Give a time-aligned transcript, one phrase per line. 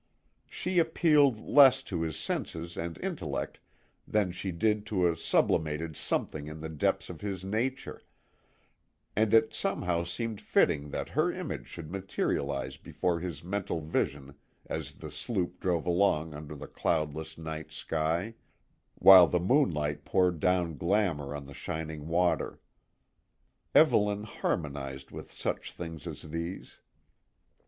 [0.47, 3.59] She appealed less to his senses and intellect
[4.07, 8.01] than she did to a sublimated something in the depths of his nature;
[9.15, 14.33] and it somehow seemed fitting that her image should materialise before his mental vision
[14.65, 18.33] as the sloop drove along under the cloudless night sky,
[18.95, 22.59] while the moonlight poured down glamour on the shining water.
[23.75, 26.79] Evelyn harmonised with such things as these.